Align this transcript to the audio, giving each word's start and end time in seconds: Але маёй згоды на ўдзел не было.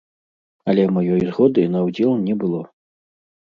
Але 0.73 0.83
маёй 0.95 1.21
згоды 1.29 1.67
на 1.75 1.79
ўдзел 1.89 2.11
не 2.27 2.41
было. 2.43 2.61